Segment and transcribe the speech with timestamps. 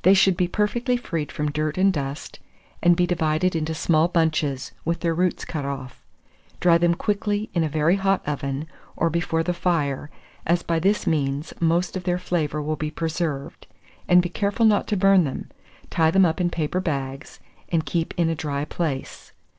[0.00, 2.38] They should be perfectly freed from dirt and dust,
[2.82, 6.02] and be divided into small bunches, with their roots cut off.
[6.58, 10.08] Dry them quickly in a very hot oven, or before the fire,
[10.46, 13.66] as by this means most of their flavour will be preserved,
[14.08, 15.50] and be careful not to burn them;
[15.90, 17.38] tie them up in paper bags,
[17.68, 19.32] and keep in a dry place.